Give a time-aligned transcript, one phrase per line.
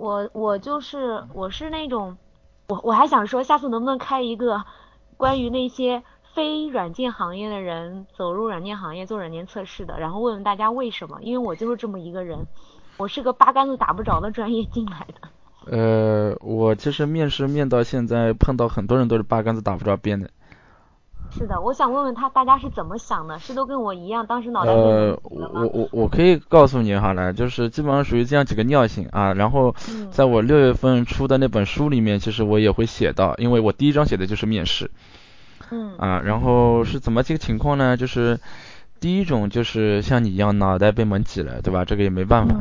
[0.00, 2.16] 我我就是我是那种，
[2.68, 4.64] 我我还想说，下次能不能开一个
[5.18, 6.02] 关于那些
[6.34, 11.18] 非软件行业的人走入软件行业做软件测试的，然后问问大家为什么？
[11.20, 12.46] 因为我就是这么一个人，
[12.96, 15.28] 我是个八竿子打不着的专业进来的。
[15.66, 20.30] 呃，我其实面试面到现在碰到很多人都是八竿子打不着边的。
[21.32, 23.38] 是的，我想问问他，大家是怎么想的？
[23.38, 29.32] 是都跟我一样，当时脑袋呃，我我我可以告诉你好了，就是基本上属于这样几个尿性啊。
[29.34, 29.74] 然后，
[30.10, 34.90] 在我六月份出的那本书里面，其实我也会写到，因为我第一章写的就是面试。
[35.70, 35.96] 嗯。
[35.98, 37.96] 啊，然后是怎么几个情况呢？
[37.96, 38.38] 就是
[38.98, 41.84] 第一种就是像你一样脑袋被门挤了，对吧？
[41.84, 42.54] 这个也没办法。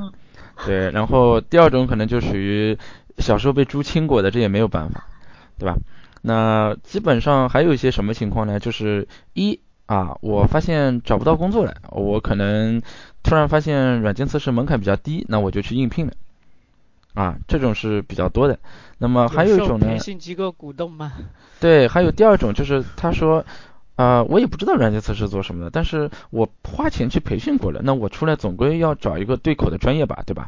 [0.65, 0.91] 对。
[0.91, 2.77] 然后第二种可能就属于
[3.17, 5.05] 小时候被猪亲过的，这也没有办法，
[5.57, 5.75] 对吧？
[6.21, 8.59] 那基本上还有一些什么情况呢？
[8.59, 12.81] 就是一啊，我发现找不到工作了，我可能
[13.23, 16.13] 突然发现软件测试门槛比较低，那我就去应聘了。
[17.15, 18.59] 啊，这种是比较多的。
[18.99, 19.87] 那么还有一种呢？
[19.87, 21.13] 培训机构鼓动吗？
[21.59, 23.43] 对，还有第二种就是他说，
[23.95, 30.45] 啊，我也不知道软件测试做什么的，但是我花钱去培训过了，那我出来总归要找一个对口的专业吧，对吧？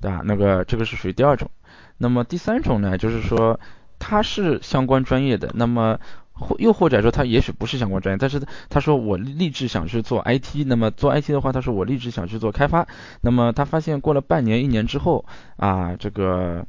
[0.00, 0.20] 对吧？
[0.24, 1.50] 那个这个是属于第二种。
[1.96, 3.58] 那么第三种呢，就是说。
[4.04, 6.00] 他是相关专业的，那么
[6.32, 12.88] 或又或者说他也许不是相关专业，但是他说我立志想去做 IT，那么做 IT 的话，他说我立志想去做开发，
[13.20, 15.24] 那么他发现过了半年一年之后
[15.56, 16.66] 啊，这个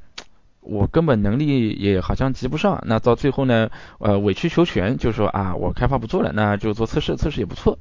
[0.62, 7.80] 我根本能力也好像及不上，那到最后呢，呃委曲求全，就说啊我开发不做了，那就做测试，测试也不错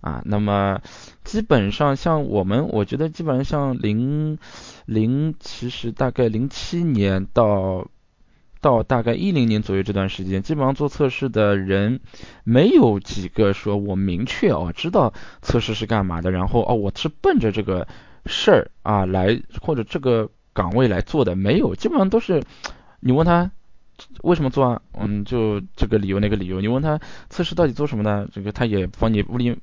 [0.00, 0.80] 啊，那么
[1.24, 4.38] 基本上像我们，我觉得基本上像零
[4.86, 7.88] 零其实大概零七年到。
[8.62, 12.00] 到大概一零年左右这段时间，基本上做测试的人
[12.44, 17.86] 没有几个说我明确哦知道测试是干嘛的，然后哦我是奔着这个
[18.24, 22.42] 事儿啊来或者这个岗位来做的，没有，基本上都是
[23.00, 23.50] 你问他
[24.22, 28.28] 为什么做啊，嗯就这个理由那个理由，你问他测试到底做什么呢？
[28.32, 29.58] 这个他也帮你屋里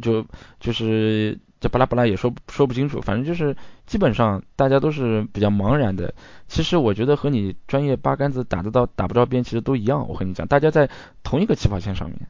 [0.00, 0.24] 就
[0.60, 1.38] 就是。
[1.64, 6.12] 这巴拉巴拉也说说不清楚，反正就是基本上大家都是比较茫然的。
[6.46, 10.06] 其实我觉得和你专业八竿子打得到打不着边，其实都一样。
[10.06, 10.90] 我和你讲，大家在
[11.22, 12.28] 同一个起跑线上面。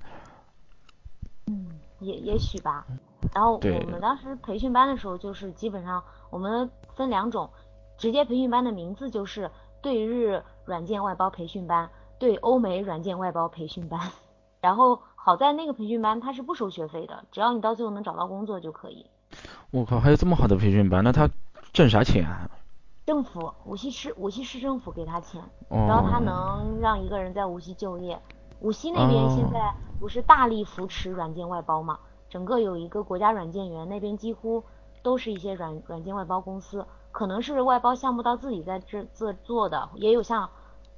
[1.48, 1.66] 嗯，
[1.98, 2.86] 也也许吧。
[3.34, 6.00] 然后我们当时培训班的时候，就是基本上
[6.30, 7.50] 我们分两种，
[7.98, 9.50] 直接培训班的名字就是
[9.82, 11.90] 对日软件外包培训班，
[12.20, 13.98] 对欧美软件外包培训班。
[14.62, 19.04] 然后好在那个培训班它是不收学费的，只要你到最后能找到工作就可以。
[19.74, 21.28] 我靠，还有这么好的培训班，那他
[21.72, 22.48] 挣啥钱啊？
[23.06, 28.16] 政府，无锡市无锡市政府给他钱，然后他能让一个人在无锡就业。
[28.60, 31.98] 无锡那边现在不是大力扶持软件外包嘛？
[32.30, 34.62] 整个有一个国家软件园，那边几乎
[35.02, 40.48] 都是一些软软件外包公司，可能是外包项目到自己在这这做的，也有像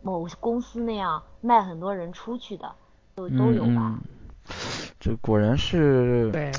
[0.03, 2.70] 某公司那样卖很多人出去的，
[3.14, 3.98] 都都有吧。
[5.00, 6.31] 这果然是。
[6.31, 6.53] 对。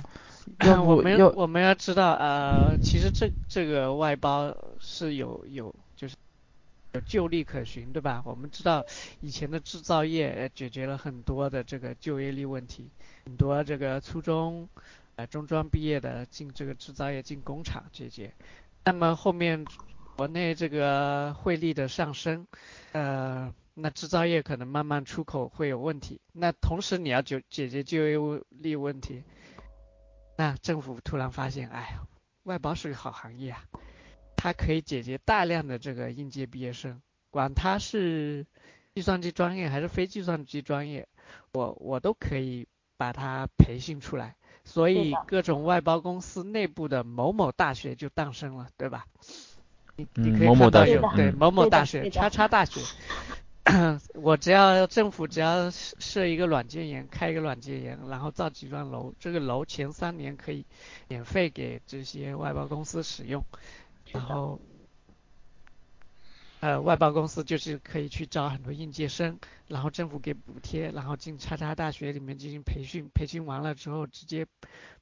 [0.83, 6.15] 我们我们要知道，呃，其实这这个外包是有有就是
[6.93, 8.23] 有就力可循，对吧？
[8.25, 8.83] 我们知道
[9.21, 12.89] 以前的制造业解决了很多的这个就业率问题，
[13.25, 14.67] 很多这个初中
[15.15, 18.33] 呃中专毕业的进这个制造业进工厂解决。
[18.83, 19.65] 那么后面
[20.15, 22.47] 国内这个汇率的上升，
[22.93, 26.19] 呃，那制造业可能慢慢出口会有问题。
[26.31, 29.21] 那同时你要解解决就业力问题。
[30.37, 31.97] 那政府突然发现，哎，
[32.43, 33.63] 外包是个好行业啊，
[34.35, 38.45] 它可以解决大量的这个应届毕业生，管他是
[38.93, 41.07] 计算机专业还是非计算机专业，
[41.53, 42.67] 我我都可以
[42.97, 44.35] 把他培训出来。
[44.63, 49.07] 所以各种外包公司内部的某某大学就诞生了，对吧？
[49.95, 52.79] 你你可以看到有对某某大学、叉叉大学。
[54.13, 60.65] 我只要政府只要设一个软件园，开一个软件园，然后造几幢楼，这个楼前三年可以
[61.07, 63.43] 免费给这些外包公司使用，
[64.11, 64.61] 然后
[66.61, 74.45] 呃外包公司就是可以去招很多应届生，然后政府给补贴，然后进叉叉大学里面进行培训，培训完了之后直接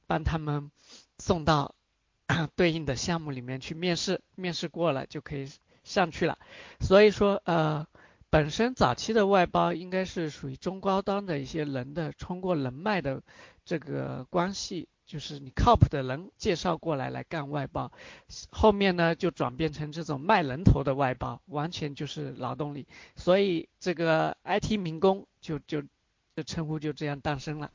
[0.06, 0.70] 帮他们
[1.18, 1.74] 送到
[2.56, 5.48] 对应的项目里面去面试，面试过了就可以
[5.84, 6.38] 上去了，
[6.80, 7.86] 所以说呃。
[8.28, 13.22] 本身早期的外包应该是属于中高端的一些人的通过人脉的
[13.64, 17.90] 这个关系，就是你靠谱的人介绍过来来干外包，
[18.50, 25.82] 后面呢就转变成这种卖人头的外包，完全就是劳动力，所以这个 IT 民工就就
[26.34, 27.70] 这称呼就这样诞生了。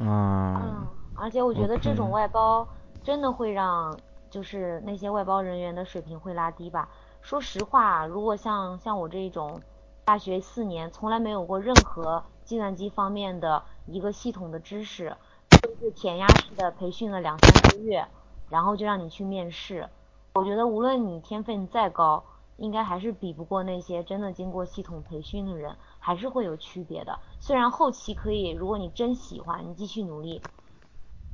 [0.00, 0.62] 啊。
[0.64, 2.66] 嗯，而且我觉得这种外包
[3.04, 3.96] 真的会让
[4.30, 6.88] 就是那些外包人员的水平会拉低吧。
[7.28, 9.60] 说实话，如果像像我这种
[10.02, 15.14] 大学四年从来没有过任何计算机方面的一个系统的知识，
[15.60, 18.08] 就是填鸭式的培训了两三个月，
[18.48, 19.90] 然后就让你去面试，
[20.32, 22.24] 我觉得无论你天分再高，
[22.56, 27.18] 应该还是比不过那些真的经过系统培训的人，还是会有区别的。
[27.40, 30.40] 虽然后期可以，如果你真喜欢，你继续努力。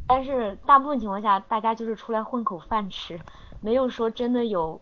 [0.09, 3.21] 但是大部分情况下，大家就是出来混口饭吃，
[3.61, 4.81] 没有说真的有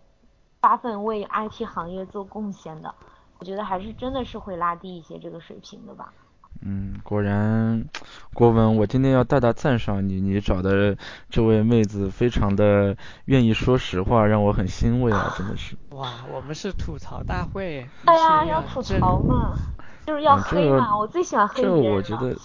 [0.63, 2.95] 发奋为 IT 行业做贡献的。
[3.39, 6.13] 我觉得还是真的是会拉低一些这个水平的吧。
[6.65, 7.85] 嗯，果然，
[8.33, 10.97] 郭文，我今天要大大赞赏你，你找的
[11.29, 15.77] 这位妹子非常的愿意说实话，让我很欣慰啊，真的是。
[15.91, 17.85] 哇，我们是吐槽大会。
[18.07, 19.55] 对呀，要吐槽嘛。
[20.07, 22.37] 就是要黑嘛，我最喜欢黑这我觉得，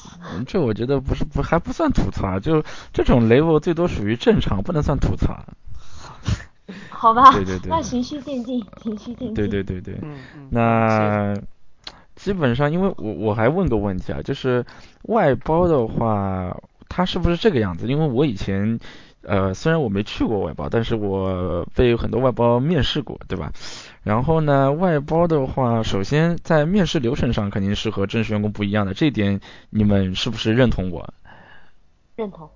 [0.48, 2.64] 这我觉得不是不还不算吐槽，就
[2.94, 5.44] 这种 level 最多属于正常，不能算吐槽。
[6.98, 7.32] 好吧。
[7.32, 7.70] 对对对。
[7.70, 9.34] 那循序渐进， 循序渐进。
[9.34, 9.96] 对对对对。
[10.02, 10.48] 嗯嗯。
[10.50, 11.34] 那
[12.16, 14.66] 基本上，因为我我还问个问题啊，就是
[15.04, 16.58] 外包的话，
[16.90, 17.88] 它是不是这个样子？
[17.88, 18.80] 因为我以前。
[19.24, 23.52] 呃，虽然我没去过外包，但是我被很多外包面试过，对吧？
[24.02, 31.14] 然后呢，外包的话，首先在面试流程上肯定是和正式员工不一样的，这一点你们是不是认同我？
[32.16, 32.50] 认同。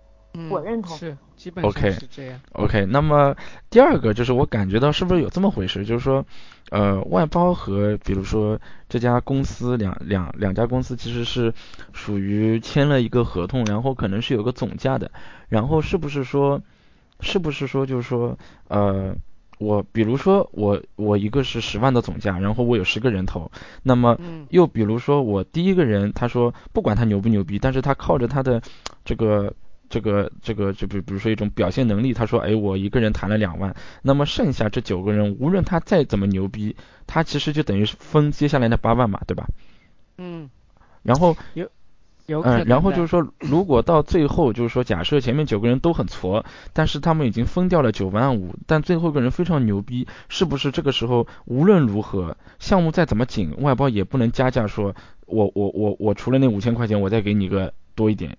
[0.50, 2.40] 我认同是基本上是这样。
[2.54, 3.36] OK，那么
[3.70, 5.84] 第二个就是我感觉到是不是有这么回事？
[5.84, 6.26] 就是说，
[6.70, 11.54] 呃，外包和比如说这家公司两两两家公司其实是
[11.92, 15.12] 属于签了一个合同，然后可能是有个总价的，
[15.50, 16.62] 然后是不是说，
[17.20, 18.38] 是不是说就是说，
[18.70, 19.14] 呃，
[19.60, 23.52] 我比如说我我一个是十万的总价，然后我有十个人头，
[23.84, 24.18] 那么
[24.50, 28.62] 又比如说我第一个人他说不管他牛不牛逼，但是他靠着他的
[29.04, 29.54] 这个。
[29.92, 39.46] 这个这个就比比如说一种表现能力，他说，哎，我一个人谈了两万，那么剩下这九个人，无论他再怎么牛逼，他其实就等于是分接下来那八万嘛，对吧？
[40.18, 40.50] 嗯。
[41.04, 41.68] 然后有
[42.28, 54.96] 有嗯，然后就是说，如果到最后就是说，假设前面九个人都很挫，但是他们已经分掉了九万五，但最后一个人非常牛逼，是不是这个时候无论如何项目再怎么紧，外包也不能加价说，
[55.26, 58.38] 我我我我除了那五千块钱，我再给你个多一点。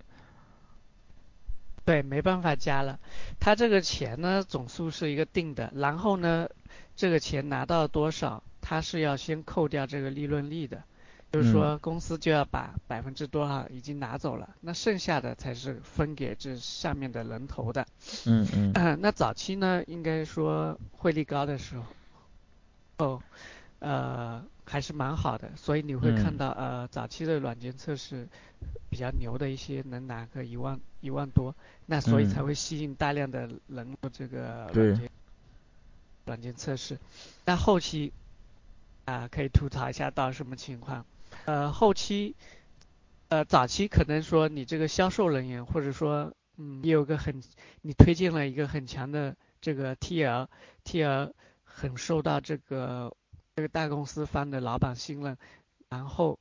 [1.85, 2.99] 对，没办法加了。
[3.41, 6.49] 他这个钱呢，总数是一个定的，然后呢，
[6.95, 10.83] 这个钱拿到多少，他是要先扣掉这个利润率的，
[11.33, 17.87] 就是说公司就要把百分之多少已经拿走了，那剩下的才是分给这下面的人头的。
[18.27, 18.99] 嗯嗯。
[19.01, 21.85] 那早期呢，应该说汇率高的时候，
[23.05, 23.23] 哦，
[23.81, 24.45] 呃。
[24.73, 28.27] 还是蛮好的，所以你会看到呃早期的软件测试
[28.89, 31.55] 比较牛的一些能拿个一万一万多，
[31.85, 35.11] 那所以才会吸引大量的人做这个软件
[36.25, 36.99] 软件测试。
[37.45, 38.15] 那后期
[39.05, 41.05] 啊可以吐槽一下到什么情况？
[41.45, 42.35] 呃后期
[43.29, 47.43] 呃早期可能说你这个销售人员或者说嗯你有个很
[47.83, 51.33] 你推荐了一个很强的这个 TL，TL
[51.63, 53.15] 很受到这个。
[53.55, 55.37] 这个大公司方的老板信任，
[55.91, 56.39] 然后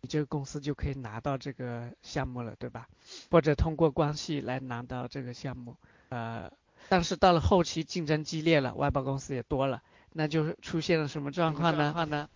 [0.00, 2.88] 你这个公司就可以拿到这个项目了，对吧？
[3.30, 5.76] 或者通过关系来拿到这个项目，
[6.08, 6.50] 呃，
[6.88, 9.82] 但是到了后期竞争激烈了，外包公司也多了，
[10.12, 12.28] 那就出现了什么状况呢？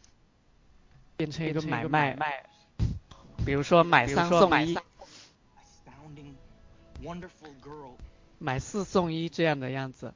[1.16, 2.44] 变成一个买卖，
[3.46, 4.78] 比如说买三送一，
[8.38, 10.12] 买四送一这样的样子。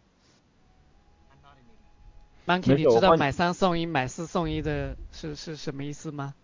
[2.47, 6.35] Monkey，你知道买三送一、买四送一的是是什么意思吗？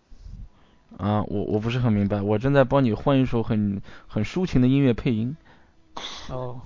[0.97, 5.37] 啊，我我不是很明白，我正在帮你换一首很很抒情的音乐配音。
[6.29, 6.61] 哦，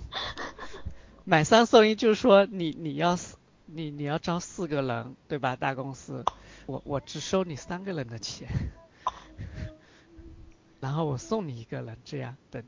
[1.25, 5.55] 买三送一就是说你你要四你你要招四个人对吧？
[5.55, 6.23] 大公司，
[6.67, 8.47] 我我只收你三个人的钱，
[10.79, 12.63] 然后我送你一个人，这样等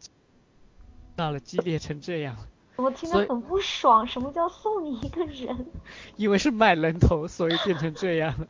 [1.15, 2.35] 到了激烈成这样。
[2.77, 5.65] 我听得很不爽，什么叫送你一个人？
[6.17, 8.47] 因为是卖人头，所以变成这样了。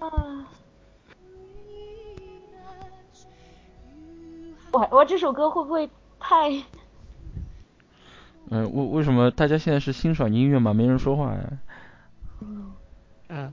[0.06, 0.48] 啊！
[4.72, 6.50] 我我这首歌会不会太……
[8.50, 10.72] 嗯，为为什么大家现在是欣赏音乐嘛？
[10.74, 11.58] 没人说话呀？
[13.28, 13.52] 嗯，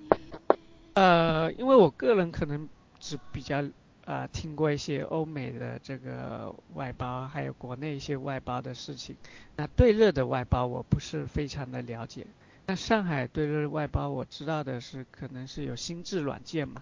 [0.93, 2.67] 呃，因为我个人可能
[2.99, 3.63] 只比较。
[4.05, 9.15] 啊，听过一些欧美的这个外包，还有国内一些外包的事情。
[9.55, 12.25] 那对热的外包我不是非常的了解。
[12.65, 16.81] 那上海对热外包我知道的是，可能是有心智软件嘛。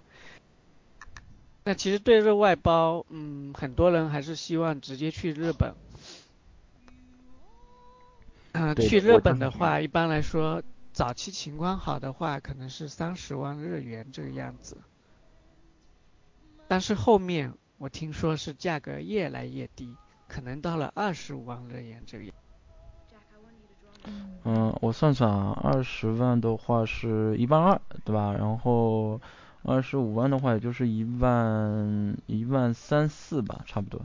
[1.65, 5.73] 那其实对热外包，嗯，很多人还是希望直接去日本。
[8.53, 14.77] 嗯，去日本的话，一般来说，早期情况好的话，可能是三十万日元这个样子。
[16.69, 19.93] 但是后面我听说是价格越来越低，
[20.27, 22.33] 可能到了二十五万日元这个样。
[24.45, 28.33] 嗯，我算算啊，二十万的话是一万二，对吧？
[28.33, 29.19] 然后
[29.63, 33.99] 二十五万的话，也就是一万一万三四吧，差不多。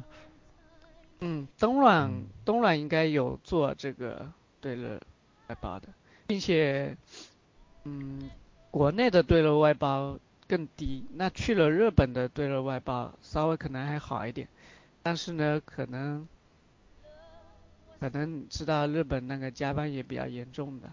[1.21, 2.11] 嗯，东软
[2.47, 4.26] 东软应该有做这个
[4.61, 5.00] 对了
[5.49, 5.88] 外包的，
[6.26, 6.97] 并且，
[7.85, 8.30] 嗯，
[8.71, 10.18] 国内的对了外包
[10.56, 14.46] 更低，那去了日本的对热外包稍微可能还好一点，
[15.02, 16.28] 但是呢，可能。
[18.00, 20.90] 可能知道日本那个加班也比较严重的。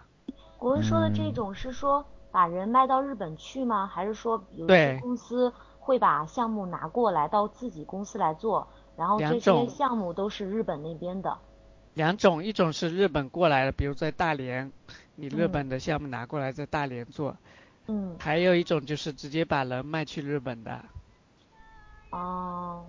[0.58, 3.86] 国文说的这种是说把人卖到日本去吗？
[3.86, 8.65] 还是说有些公司会把项目拿过来到自己公司来做，
[8.96, 11.38] 然后这些项目都是日本那边的？
[11.96, 14.72] 两种，一种是日本过来的，比如在大连，
[15.15, 17.32] 你日本的项目拿过来在大连做。
[17.32, 17.38] 嗯。
[18.20, 20.80] 还有一种就是直接把人卖去日本的。
[22.12, 22.86] 哦，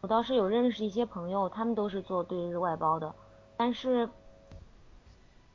[0.00, 3.14] 我倒是有认识一些朋友，他们都是做对日外包的。
[3.56, 4.08] 但是，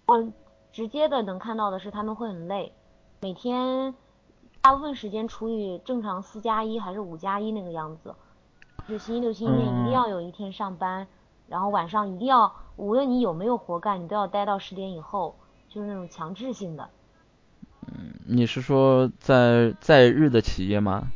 [0.05, 0.31] 我
[0.71, 2.73] 直接的能看到的是他们会很累，
[3.19, 3.93] 每天
[4.61, 8.15] 大部分时间处于正常四加一还是五加一那个样子，
[8.87, 11.07] 就星期六、星期天一定要有一天上班，
[11.47, 15.35] 然后晚上一定要，无论你有没有活干，你都要待到十点以后，
[15.67, 16.89] 就是那种强制性的。
[18.27, 21.07] 嗯，你是说在在日的企业吗？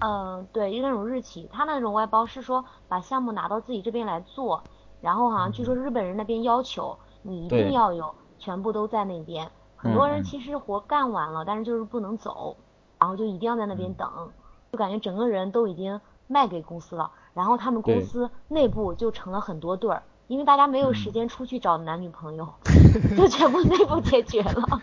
[0.00, 4.62] 嗯，对，就那种日企，他那种外包是说把项目拿到自己这边来做。
[5.00, 12.56] 然后好像据说日本人那边要求你一定要有全部都在那边，很多人其实活干完了，但是就是不能走，
[12.98, 14.32] 然后就一定要在那边等，
[14.72, 22.52] 就感觉整个人都已经卖给公司了，然后他们公司内部就成了很多对儿，因为大家没有时间出去找男女朋友，
[23.16, 24.80] 就全部内部解决了。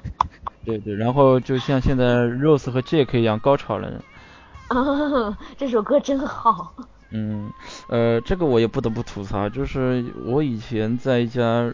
[0.65, 4.01] 对对，然后就像现在 Rose 和 Jack 一样高潮了。
[4.67, 6.73] 啊 这首歌真好。
[7.11, 7.49] 嗯，
[7.87, 11.71] 呃，这个我也不得不吐槽，就是我以前在一家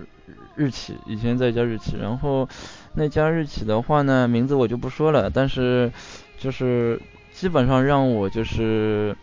[0.55, 2.47] 日企，以前在一家日企，然后
[2.93, 5.91] 那家日企的话呢，名字我就不说了，但是
[6.37, 7.01] 就是
[7.33, 9.15] 基本上让我就是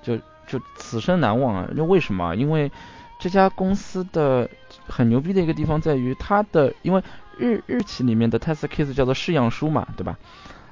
[0.00, 0.16] 就
[0.46, 1.68] 就此生难忘啊！
[1.74, 2.34] 那为什么？
[2.36, 2.70] 因为
[3.22, 4.50] 这家公司的
[4.88, 7.00] 很牛逼的一个地方在于它的，因为
[7.38, 10.18] 日日企里面的 test case 叫做试样书嘛，对吧？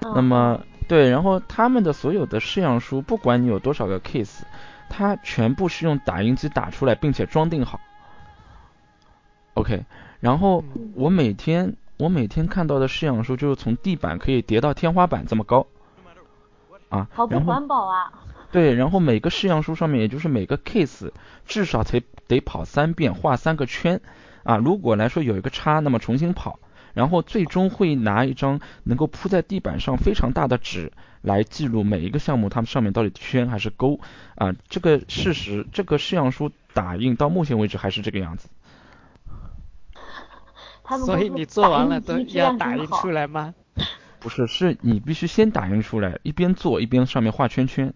[0.00, 4.40] 那么对，然后他们的所有的试样书，不管你有多少个 case。
[4.88, 7.78] 它全部是用打印机打出来，并且装订好。
[9.54, 9.84] OK，
[10.18, 10.64] 然后
[10.94, 15.64] 我每天我每天看到的试样书就是从地板可以叠到天花板这么高，
[16.88, 18.12] 啊，好不环保啊。
[18.52, 21.10] 对，然后每个试样书上面，也就是每个 case
[21.46, 24.00] 至少得得跑三遍，画三个圈，
[24.42, 26.58] 啊，如果来说有一个叉，那么重新跑。
[26.92, 30.92] 然后最终会拿一张能够铺在地板上非常大的纸
[31.22, 34.00] 来记录每一个项目，它们上面到底圈还是勾
[34.34, 34.52] 啊？
[34.68, 38.48] 这个事实，这个试样书打印到目前为止还是这个样子。
[41.06, 43.54] 所以你做完了都要打印出来吗？
[44.18, 47.94] 不是，是你必须先打印出来，一边做一边上面画圈圈。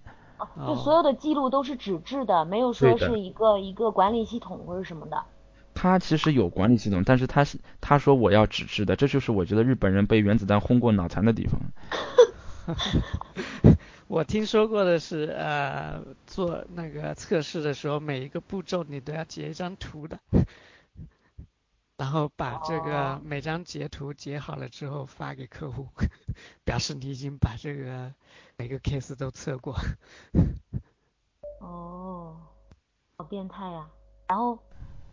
[0.67, 5.23] 就所有的记录都是纸质的，没有说是一个一个管理系统或者什么的。
[5.75, 11.61] 他其实有管理系统，但是他是他说我要纸质的，这就是我觉得日本人被原子弹轰过脑残的地方。
[14.07, 20.19] 我听说过的是，呃，做那个测试的时候，每一个步骤你都要截一张图的，
[21.97, 25.89] 然后把这个每张截图截好了之后发给客户，
[26.65, 28.13] 表示你已经把这个
[28.57, 29.75] 每个 case 都测过。
[31.61, 32.37] 哦，
[33.17, 33.89] 好变态呀！
[34.29, 34.59] 然后。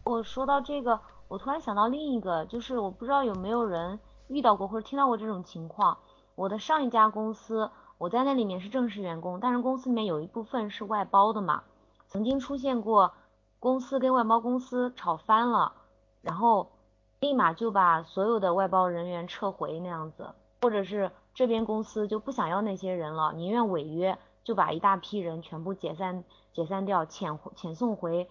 [0.04, 6.00] 我说到这个，我突然想到另一个，就是我不知道有没有人遇到过或者听到过这种情况。
[6.34, 7.70] 我的上一家公司，
[8.00, 11.64] 我在那里面是正式员工，但是公司里面有一部分是外包的嘛。
[12.08, 13.14] 曾经出现过
[13.60, 15.76] 公司跟外包公司吵翻了，
[16.22, 16.72] 然后
[17.20, 20.30] 立马就把所有的外包人员撤回那样子，
[20.62, 26.24] 或者是这边公司就不想要那些人了，宁愿违约，就把一大批人全部解散
[26.54, 28.30] 解散掉，遣遣送回。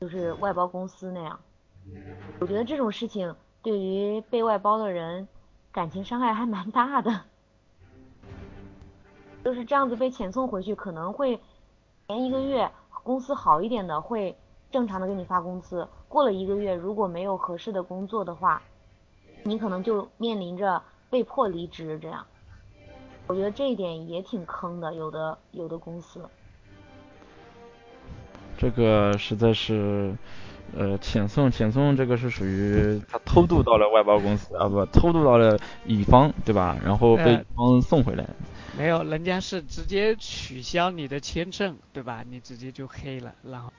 [0.00, 1.40] 就是外包公司那样，
[2.38, 5.26] 我觉得这种事情对于被外包的人
[5.72, 7.22] 感情伤害还蛮大的。
[9.42, 11.40] 就是这样子被遣送回去，可能会
[12.06, 12.70] 前一个月
[13.02, 14.38] 公司好一点的会
[14.70, 18.62] 正常的给你发工资，过了一个月如果没有合适的工作的话，
[19.44, 22.24] 你可能就面临着被迫离职这样。
[23.26, 26.20] 我觉得这一点也挺坑的，有的有的公司。
[28.56, 30.16] 这个实在是
[30.76, 36.76] 呃，遣送，遣送这个是属于 他偷渡到了外包公司啊，不，偷渡到了乙方，对吧？
[36.84, 38.26] 然后被乙方送回来。
[38.76, 42.24] 没有，人家是直接取消你的签证，对吧？
[42.28, 43.72] 你直接就黑了，然后，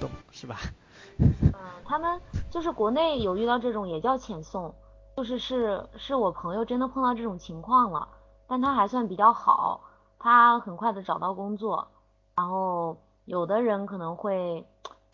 [0.00, 0.56] 懂是吧？
[1.18, 1.52] 嗯，
[1.84, 4.74] 他们就是国内有遇到这种也叫遣送，
[5.16, 8.08] 就是是是我朋友真的碰到这种情况了，
[8.46, 9.80] 但他还算比较好，
[10.18, 11.88] 他很快的找到工作，
[12.34, 14.66] 然后有的人可能会。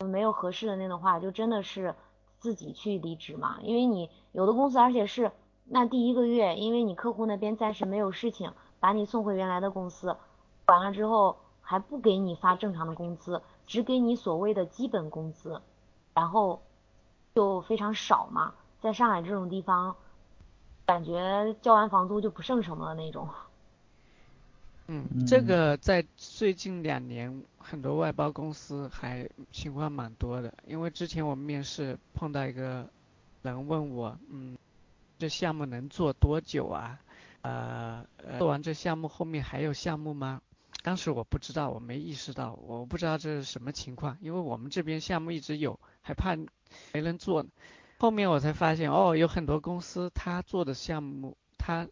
[0.03, 1.95] 没有合适的那种话，就真的是
[2.37, 3.59] 自己去离职嘛。
[3.61, 5.31] 因为你有的公司，而且是
[5.63, 10.17] 那第一个月，因为你客户那边暂时没有事情，把你送回原来的公司，
[10.65, 15.61] 完了之后还不给你发正常的工资，只给你所谓的基本工资，
[16.13, 16.61] 然后
[17.35, 18.53] 就非常少嘛。
[18.81, 19.95] 在上海这种地方，
[20.85, 23.29] 感觉交完房租就不剩什么了那种。
[24.87, 30.53] 嗯，这个在最近两年，很多外包公司还情况蛮多的。
[30.67, 32.85] 因为之前我们面试碰到一个
[33.43, 34.57] 人问我，嗯，
[35.17, 36.99] 这项目能做多久啊？
[37.43, 38.05] 呃，
[38.37, 40.41] 做完这项目后面还有项目吗？
[40.83, 46.35] 当时我不知道，我没意识到，我不知道这是什么情况，因为我们这边项目一直有，还怕
[46.93, 47.43] 没人做。
[47.97, 51.87] 后面我才发现，哦，有很多公司他做的项目，他。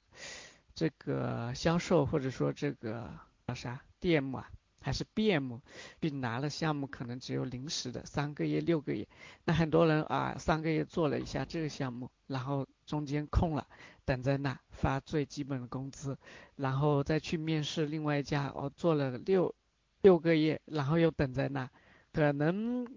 [0.74, 3.12] 这个销售或者说这个
[3.46, 5.60] 叫啥 DM 啊，还是 BM，
[6.00, 9.06] 并拿了项目可能只有临时的三个月六个月，
[9.44, 13.68] 那很多人啊三个月做了一下这个项目，然后中间空了，
[14.06, 16.18] 等在那发最基本的工资，
[16.56, 19.54] 然后再去面试另外一家，哦做了六
[20.02, 21.70] 六个月，然后又等在那，
[22.14, 22.88] 可能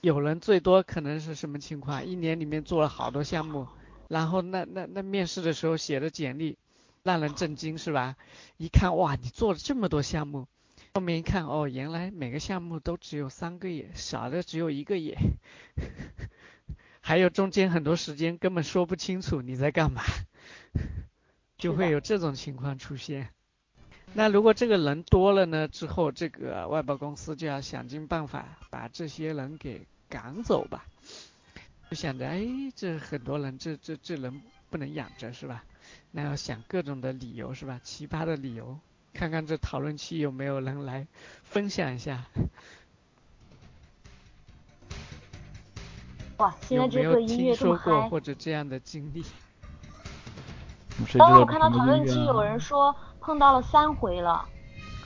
[0.00, 3.68] 有人最多可能是什么情况，一年里面做了好多项目，
[4.08, 6.58] 然后那那那面试的时候写的简历。
[7.04, 8.16] 让人震惊是吧？
[8.56, 10.48] 一看哇，你做了这么多项目，
[10.94, 15.14] 后面一看哦，原来每个项目都只有三个月，少的只有一个月，
[17.06, 20.02] 还有中间很多时间根本说不清楚你在干嘛，
[21.58, 23.28] 就会有这种情况出现。
[24.14, 25.68] 那如果这个人多了呢？
[25.68, 30.86] 之后这个外包公司就要想尽办法把这些人给赶走吧。
[31.90, 32.42] 就想着，哎，
[32.74, 34.40] 这很多人，这这这人
[34.70, 35.62] 不能养着是吧？
[36.10, 37.78] 那要想各种的理由是吧？
[37.84, 38.78] 奇葩的理由，
[39.12, 41.06] 看看这讨论区有没有人来
[41.42, 42.24] 分享一下。
[46.44, 48.08] 哇，现在这个音乐这么嗨。
[48.10, 49.24] 或者这样的经历。
[51.16, 54.44] 刚刚我看到讨论区有人说碰到了三回了。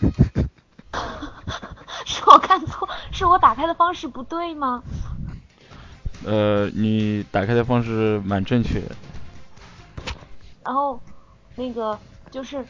[2.04, 2.88] 是我看错？
[3.12, 4.82] 是我打开的方式不对吗？
[6.26, 8.82] 呃，你打开的方式蛮正确。
[10.64, 11.00] 然后，
[11.54, 11.96] 那个
[12.32, 12.64] 就是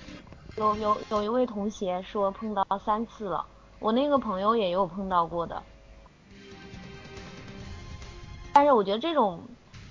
[0.56, 3.44] 有有有一位同学说碰到三次了，
[3.78, 5.62] 我那个朋友也有碰到过的。
[8.58, 9.40] 但是我觉得这种，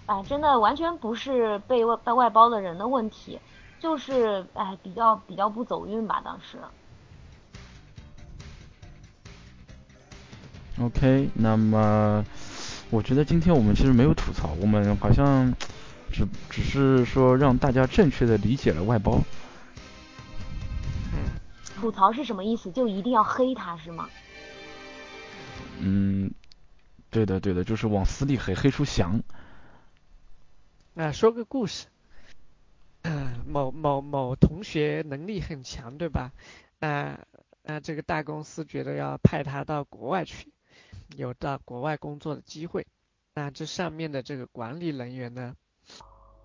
[0.08, 3.40] 哎，真的完全不是被外被外包的人的问题，
[3.80, 6.58] 就是哎比较比较不走运吧，当时。
[10.82, 12.26] OK，那么
[12.90, 15.54] 我觉得今天我们其实没有吐槽，我们好像。
[16.12, 19.22] 只只是说让大家正确的理解了外包。
[21.80, 22.70] 吐槽是什么意思？
[22.70, 24.10] 就一定要黑他是吗？
[25.80, 26.30] 嗯，
[27.18, 29.24] 对的对的，就是往死里黑，黑出翔。
[30.94, 31.88] 啊，说个故事。
[33.02, 36.32] 嗯，某某某同学能力很强，对吧？
[36.80, 37.20] 那
[37.64, 40.52] 那这个大公司觉得要派他到国外去，
[41.16, 42.86] 有到国外工作的机会。
[43.34, 45.56] 那这上面的这个管理人员呢？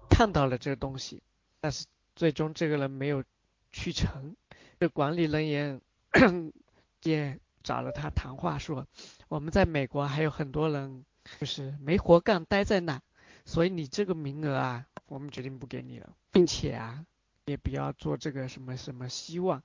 [0.08, 1.22] 看到了这个东西，
[1.60, 1.84] 但是
[2.16, 3.24] 最终这个人没有
[3.72, 4.36] 去成。
[4.80, 5.82] 这管理人员
[7.02, 8.86] 也找了他谈话，说
[9.28, 11.04] 我们在美国还有很多人
[11.40, 13.00] 就是没活干，待在那，
[13.44, 17.06] 所以你这个名额啊，我们决定不给你了，并且啊，
[17.46, 19.62] 也不要做这个什么什么希望，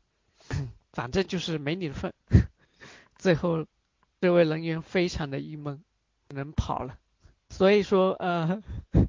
[0.94, 2.14] 反正就是没你的份。
[3.18, 3.66] 最后
[4.22, 5.84] 这位人员非常的郁闷，
[6.30, 6.98] 能跑了。
[7.50, 8.62] 所以说呃。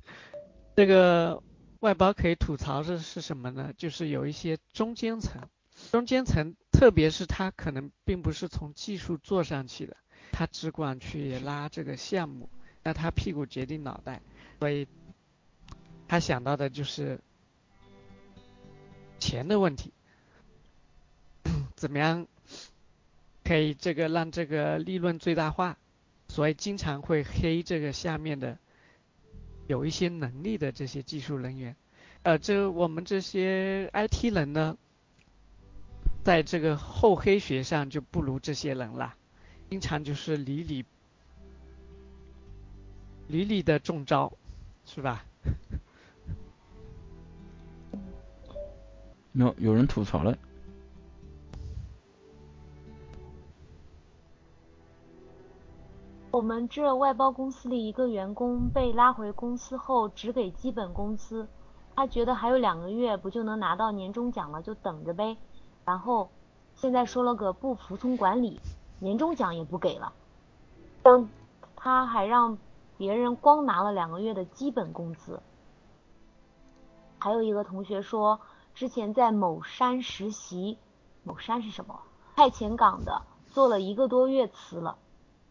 [0.78, 1.42] 这个
[1.80, 3.72] 外包可以吐槽的是什么呢？
[3.76, 5.42] 就是有一些中间层，
[5.90, 9.96] 中间层，特别是他可能并不是从技术做上去的，
[10.30, 12.48] 他只管去拉这个项目，
[12.84, 14.22] 那他屁股决定脑袋，
[14.60, 14.86] 所以
[16.06, 17.18] 他想到的就是
[19.18, 19.92] 钱的问题，
[21.74, 22.28] 怎么样
[23.42, 25.76] 可以这个让这个利润最大化，
[26.28, 28.56] 所以经常会黑这个下面的。
[29.66, 31.74] 有一些能力的这些技术人员，
[32.22, 34.78] 呃，这我们这些 IT 人呢，
[36.24, 39.14] 在这个厚黑学上就不如这些人了，
[39.70, 40.84] 经常就是屡屡
[43.28, 44.30] 屡屡的中招，
[44.84, 45.24] 是吧？
[49.32, 50.36] 有有人吐槽了。
[56.30, 61.48] 我们这外包公司里一个员工被拉回公司后只给基本工资，
[61.96, 65.36] 他觉得还有两个月不就能拿到年终奖了，就等着呗。
[65.88, 66.28] 然后
[66.74, 68.60] 现在说了个不服从管理，
[68.98, 70.12] 年终奖也不给了。
[71.02, 71.30] 当
[71.76, 72.58] 他还让
[72.98, 75.40] 别人光拿了两个月的基本工资。
[77.18, 78.38] 还有一个同学说，
[78.74, 80.76] 之前在某山实习，
[81.22, 82.00] 某山是什么？
[82.36, 84.98] 派遣岗的，做了一个多月辞了。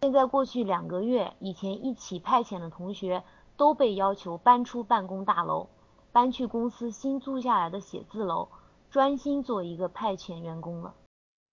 [0.01, 3.23] 现在过去两个月，以前一起派遣的同学
[3.57, 5.69] 都被要求搬出办公大楼，
[6.11, 8.49] 搬去公司新租下来的写字楼，
[8.89, 10.95] 专心做一个派遣员工了。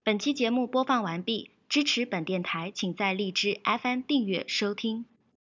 [0.02, 5.06] 本期节目播放完毕，支持本电台，请在荔枝 FM 订阅收听。